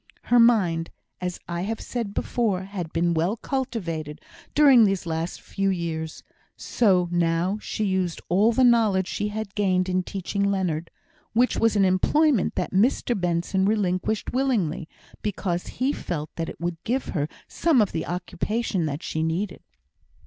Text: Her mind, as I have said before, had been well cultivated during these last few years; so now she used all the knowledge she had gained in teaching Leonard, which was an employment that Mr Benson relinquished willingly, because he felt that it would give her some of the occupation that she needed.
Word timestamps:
Her 0.23 0.39
mind, 0.39 0.89
as 1.21 1.37
I 1.47 1.61
have 1.61 1.79
said 1.79 2.15
before, 2.15 2.63
had 2.63 2.91
been 2.91 3.13
well 3.13 3.37
cultivated 3.37 4.19
during 4.55 4.83
these 4.83 5.05
last 5.05 5.39
few 5.39 5.69
years; 5.69 6.23
so 6.57 7.07
now 7.11 7.59
she 7.61 7.83
used 7.83 8.19
all 8.27 8.51
the 8.51 8.63
knowledge 8.63 9.05
she 9.07 9.27
had 9.27 9.53
gained 9.53 9.87
in 9.87 10.01
teaching 10.01 10.41
Leonard, 10.43 10.89
which 11.33 11.57
was 11.57 11.75
an 11.75 11.85
employment 11.85 12.55
that 12.55 12.73
Mr 12.73 13.13
Benson 13.21 13.63
relinquished 13.67 14.33
willingly, 14.33 14.89
because 15.21 15.67
he 15.77 15.93
felt 15.93 16.35
that 16.35 16.49
it 16.49 16.59
would 16.59 16.83
give 16.83 17.09
her 17.09 17.29
some 17.47 17.79
of 17.79 17.91
the 17.91 18.07
occupation 18.07 18.87
that 18.87 19.03
she 19.03 19.21
needed. 19.21 19.61